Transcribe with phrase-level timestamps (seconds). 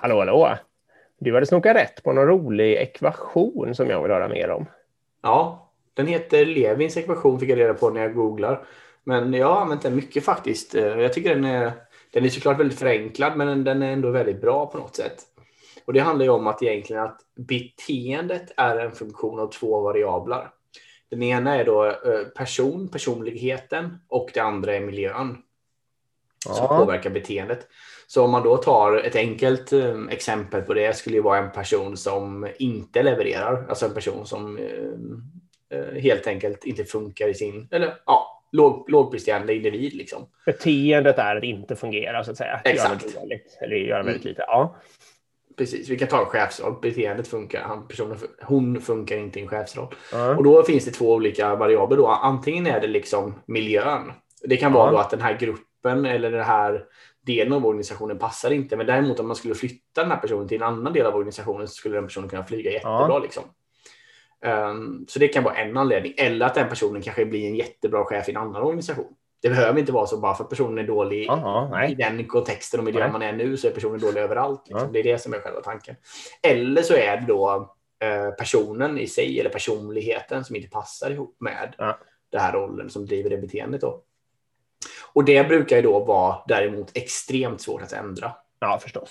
[0.00, 0.56] Hallå, hallå!
[1.18, 4.66] Du hade snokat rätt på någon rolig ekvation som jag vill höra mer om.
[5.22, 8.66] Ja, den heter Levins ekvation fick jag reda på när jag googlar.
[9.04, 10.74] Men jag har använt den mycket faktiskt.
[10.74, 11.72] Eh, jag tycker den är,
[12.12, 15.16] den är såklart väldigt förenklad, men den är ändå väldigt bra på något sätt.
[15.84, 20.48] Och det handlar ju om att egentligen att beteendet är en funktion av två variabler.
[21.10, 25.36] Den ena är då eh, person, personligheten och det andra är miljön
[26.46, 26.54] ja.
[26.54, 27.66] som påverkar beteendet.
[28.06, 31.52] Så om man då tar ett enkelt eh, exempel på det skulle ju vara en
[31.52, 34.58] person som inte levererar, alltså en person som
[35.70, 39.94] eh, helt enkelt inte funkar i sin, eller ja, låg, lågpresterande individ.
[39.94, 40.26] Liksom.
[40.46, 42.60] Beteendet är att inte fungera så att säga.
[42.64, 43.04] Exakt.
[43.04, 44.30] Göra dåligt, eller göra väldigt mm.
[44.30, 44.44] lite.
[44.46, 44.76] Ja.
[45.56, 46.74] Precis, vi kan ta en chefsroll.
[46.82, 49.94] Beteendet funkar, han, personen, hon funkar inte i en chefsroll.
[50.14, 50.38] Mm.
[50.38, 51.96] Och då finns det två olika variabler.
[51.96, 52.06] Då.
[52.06, 54.12] Antingen är det liksom miljön.
[54.42, 56.84] Det kan vara då att den här gruppen eller den här
[57.20, 58.76] delen av organisationen passar inte.
[58.76, 61.68] Men däremot om man skulle flytta den här personen till en annan del av organisationen
[61.68, 63.06] så skulle den personen kunna flyga jättebra.
[63.08, 63.18] Ja.
[63.18, 63.44] Liksom.
[64.44, 66.14] Um, så det kan vara en anledning.
[66.16, 69.14] Eller att den personen kanske blir en jättebra chef i en annan organisation.
[69.42, 72.80] Det behöver inte vara så bara för att personen är dålig Aha, i den kontexten
[72.80, 74.62] och miljön man är nu så är personen dålig överallt.
[74.68, 74.86] Liksom.
[74.86, 74.92] Ja.
[74.92, 75.96] Det är det som är själva tanken.
[76.42, 81.36] Eller så är det då eh, personen i sig eller personligheten som inte passar ihop
[81.40, 81.98] med ja.
[82.32, 83.80] den här rollen som driver det beteendet.
[83.80, 84.02] Då.
[85.18, 88.32] Och det brukar ju då vara däremot extremt svårt att ändra.
[88.60, 89.10] Ja, förstås.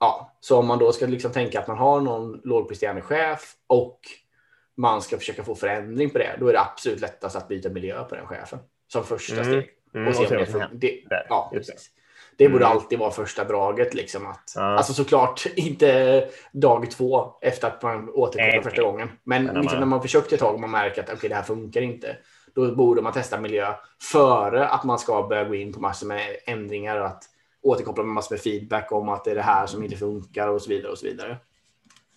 [0.00, 4.00] Ja, så om man då ska liksom tänka att man har någon lågpresterande chef och
[4.76, 8.04] man ska försöka få förändring på det, då är det absolut lättast att byta miljö
[8.04, 8.58] på den chefen
[8.92, 9.44] som första mm.
[9.44, 9.70] steg.
[9.94, 11.52] Mm, och se om det, det, ja.
[12.36, 12.76] Det borde mm.
[12.76, 13.94] alltid vara första draget.
[13.94, 14.62] Liksom att, ja.
[14.62, 19.08] Alltså såklart inte dag två efter att man återkommer första gången.
[19.24, 21.80] Men liksom när man försökt ett tag och man märker att okay, det här funkar
[21.80, 22.16] inte.
[22.54, 23.74] Då borde man testa miljö
[24.12, 27.24] före att man ska börja gå in på massor med ändringar och att
[27.62, 30.62] återkoppla med massor med feedback om att det är det här som inte funkar och
[30.62, 31.36] så vidare och så vidare.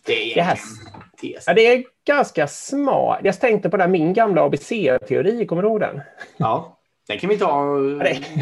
[0.06, 0.58] Det är
[1.24, 1.44] yes.
[1.48, 3.20] Ja, det är ganska smart.
[3.24, 6.02] Jag tänkte på det här, min gamla ABC-teori, kommer du ihåg den?
[6.38, 6.78] Ja.
[7.08, 7.78] Den kan vi ta.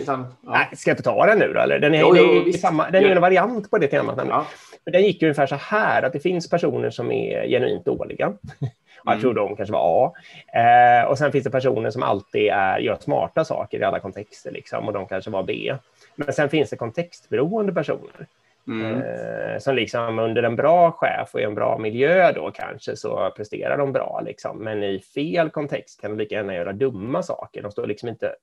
[0.01, 0.51] Utan, ja.
[0.51, 1.59] Nej, ska jag inte ta den nu då?
[1.59, 1.79] Eller?
[1.79, 4.19] Den är, jo, jo, är, samma, den är en variant på det temat.
[4.29, 4.45] Ja.
[4.85, 8.33] Den gick ungefär så här att det finns personer som är genuint dåliga.
[9.05, 9.13] Mm.
[9.13, 10.13] Jag tror de kanske var A.
[10.59, 14.51] Eh, och sen finns det personer som alltid är, gör smarta saker i alla kontexter
[14.51, 15.75] liksom, och de kanske var B.
[16.15, 18.27] Men sen finns det kontextberoende personer.
[18.69, 19.01] Mm.
[19.01, 23.31] Eh, som liksom under en bra chef och i en bra miljö då kanske så
[23.35, 24.63] presterar de bra liksom.
[24.63, 27.61] Men i fel kontext kan de lika gärna göra dumma saker.
[27.61, 28.35] De står liksom inte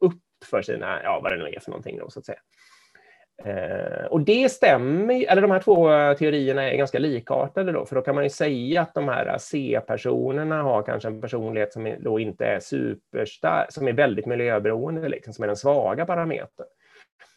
[0.00, 2.38] upp för sina, ja vad det nu är för någonting då så att säga.
[3.44, 8.02] Eh, och det stämmer, eller de här två teorierna är ganska likartade då, för då
[8.02, 12.46] kan man ju säga att de här C-personerna har kanske en personlighet som då inte
[12.46, 16.66] är superstark, som är väldigt miljöberoende, liksom, som är den svaga parametern.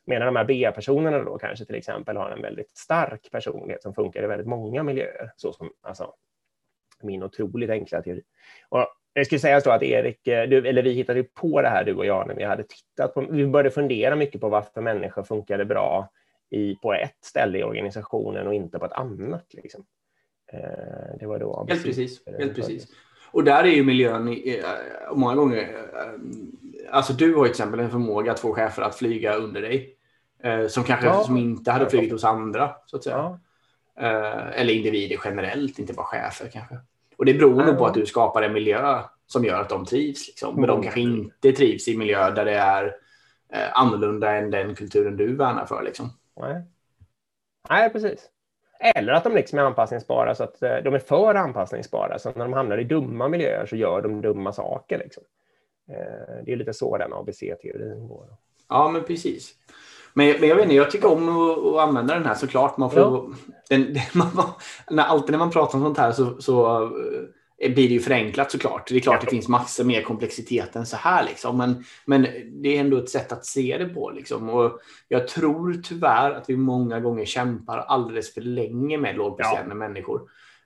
[0.06, 4.23] Medan de här B-personerna då kanske till exempel har en väldigt stark personlighet som funkar
[4.23, 6.13] i väldigt många miljöer, så som alltså,
[7.03, 8.23] min otroligt enkla teori.
[8.69, 11.84] Och jag skulle säga så att Erik, eh, du, eller vi hittade på det här
[11.84, 15.23] du och jag när vi hade tittat på, vi började fundera mycket på varför människor
[15.23, 16.11] funkade bra
[16.50, 19.53] i, på ett ställe i organisationen och inte på ett annat.
[19.53, 19.85] Liksom.
[20.53, 22.22] Eh, det var då helt precis.
[22.38, 22.88] Helt precis.
[23.31, 24.38] Och där är ju miljön
[25.13, 26.19] många gånger, eh,
[26.91, 29.97] alltså du har till exempel en förmåga att få chefer att flyga under dig.
[30.69, 31.24] Som kanske ja.
[31.24, 33.38] som inte hade flugit hos andra, så att säga.
[33.96, 34.12] Ja.
[34.53, 36.75] Eller individer generellt, inte bara chefer kanske.
[37.18, 40.28] Och det beror nog på att du skapar en miljö som gör att de trivs.
[40.28, 40.56] Liksom.
[40.56, 40.84] Men de mm.
[40.84, 42.85] kanske inte trivs i miljö där det är
[43.53, 45.84] eh, annorlunda än den kulturen du värnar för.
[45.84, 46.09] Liksom.
[46.40, 46.62] Nej.
[47.69, 48.29] Nej, precis.
[48.96, 52.19] Eller att de liksom är anpassningsbara så att eh, de är för anpassningsbara.
[52.19, 54.97] Så att när de hamnar i dumma miljöer så gör de dumma saker.
[54.97, 55.23] Liksom.
[55.91, 58.25] Eh, det är lite så den ABC-teorin går.
[58.69, 59.56] Ja, men precis.
[60.13, 62.78] Men, men jag vet inte, jag tycker om att, använda den här såklart.
[62.78, 63.29] Man får, ja.
[63.69, 64.28] den, man,
[64.90, 68.52] när, alltid när man pratar om sånt här så, så uh, blir det ju förenklat
[68.52, 68.88] såklart.
[68.90, 69.26] Det är klart ja.
[69.26, 71.58] det finns massor mer komplexitet än så här liksom.
[71.58, 72.28] Men, men
[72.61, 74.49] det är ändå ett sätt att se det på liksom.
[74.49, 79.76] Och jag tror tyvärr att vi många gånger kämpar alldeles för länge med lågpresterande ja.
[79.76, 80.22] människor.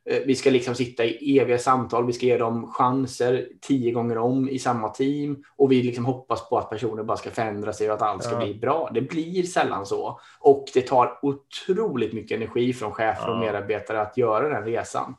[0.09, 4.17] Eh, vi ska liksom sitta i eviga samtal, vi ska ge dem chanser tio gånger
[4.17, 7.87] om i samma team och vi liksom hoppas på att personer bara ska förändra sig
[7.89, 8.45] och att allt ska ja.
[8.45, 8.89] bli bra.
[8.93, 14.17] Det blir sällan så och det tar otroligt mycket energi från chefer och medarbetare att
[14.17, 15.15] göra den resan.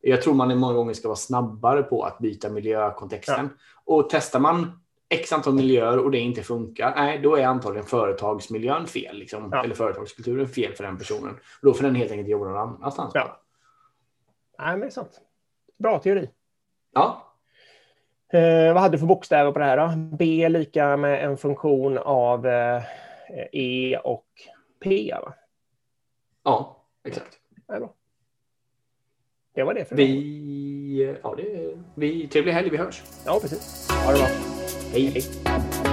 [0.00, 3.94] Jag tror man många gånger ska vara snabbare på att byta miljökontexten ja.
[3.94, 8.86] och testar man x antal miljöer och det inte funkar, nej, då är antagligen företagsmiljön
[8.86, 9.64] fel, liksom, ja.
[9.64, 11.34] eller företagskulturen fel för den personen.
[11.62, 13.10] Då får den helt enkelt jobba någon annanstans.
[13.14, 13.38] Ja.
[14.64, 15.20] Nej, men det är sant.
[15.78, 16.30] Bra teori.
[16.92, 17.34] Ja.
[18.32, 20.16] Eh, vad hade du för bokstäver på det här då?
[20.16, 22.82] B lika med en funktion av eh,
[23.52, 24.26] E och
[24.84, 25.34] P, va?
[26.44, 26.86] Ja.
[27.04, 27.38] Exakt.
[27.66, 27.94] Det, bra.
[29.54, 33.02] det var det för vi, ja, det, vi Trevlig helg, vi hörs.
[33.26, 33.90] Ja, precis.
[33.90, 34.26] Ha det bra.
[34.92, 35.06] Hej.
[35.06, 35.91] Hej.